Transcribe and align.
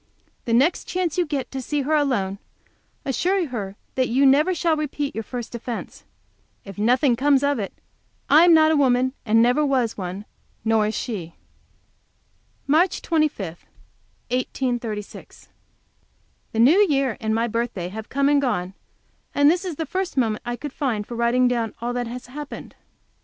The 0.45 0.53
next 0.53 0.85
chance 0.85 1.15
you 1.19 1.27
get 1.27 1.51
to 1.51 1.61
see 1.61 1.81
her 1.83 1.93
alone, 1.93 2.39
assure 3.05 3.45
her 3.49 3.75
that 3.93 4.07
you 4.09 4.25
never 4.25 4.55
shall 4.55 4.75
repeat 4.75 5.13
your 5.13 5.23
first 5.23 5.53
offence. 5.53 6.05
If 6.65 6.79
nothing 6.79 7.15
comes 7.15 7.43
of 7.43 7.59
it 7.59 7.71
I 8.27 8.43
am 8.43 8.51
not 8.51 8.71
a 8.71 8.75
woman, 8.75 9.13
and 9.27 9.43
never 9.43 9.63
was 9.63 9.99
one; 9.99 10.25
nor 10.65 10.87
is 10.87 10.95
she. 10.95 11.35
MARCH 12.65 13.03
25, 13.03 13.45
1836. 14.31 15.49
The 16.51 16.59
New 16.59 16.79
Year 16.89 17.15
and 17.19 17.35
my 17.35 17.47
birthday 17.47 17.89
have 17.89 18.09
come 18.09 18.27
and 18.27 18.41
gone, 18.41 18.73
and 19.35 19.51
this 19.51 19.63
is 19.63 19.75
the 19.75 19.85
first 19.85 20.17
moment 20.17 20.41
I 20.43 20.55
could 20.55 20.73
find 20.73 21.05
for 21.05 21.13
writing 21.13 21.47
down 21.47 21.75
all 21.79 21.93
that 21.93 22.07
has 22.07 22.25
happened. 22.25 22.73